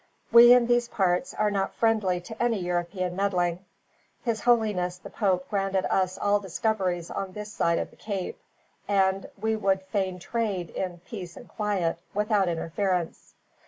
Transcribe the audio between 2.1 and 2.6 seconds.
to any